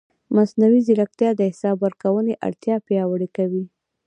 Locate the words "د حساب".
1.35-1.77